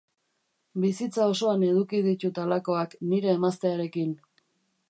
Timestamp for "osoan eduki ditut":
1.33-2.41